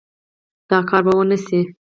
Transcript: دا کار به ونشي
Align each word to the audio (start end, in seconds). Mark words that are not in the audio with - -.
دا 0.69 0.77
کار 0.89 1.01
به 1.05 1.13
ونشي 1.17 1.59